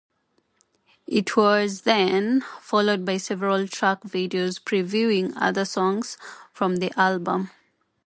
[1.05, 6.17] It was then followed by several track videos previewing other songs
[6.51, 7.51] from the album.